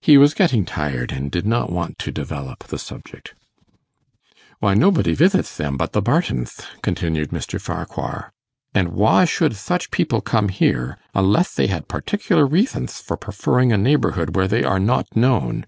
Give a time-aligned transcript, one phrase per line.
[0.00, 3.34] He was getting tired, and did not want to develop the subject.
[4.58, 7.60] 'Why, nobody vithit th them but the Bartonth,' continued Mr.
[7.60, 8.32] Farquhar,
[8.72, 13.76] 'and why should thuch people come here, unleth they had particular reathonth for preferring a
[13.76, 15.66] neighbourhood where they are not known?